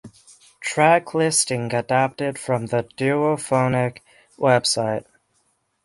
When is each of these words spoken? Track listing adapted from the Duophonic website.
Track 0.61 1.13
listing 1.13 1.71
adapted 1.75 2.39
from 2.39 2.65
the 2.65 2.85
Duophonic 2.97 3.99
website. 4.39 5.05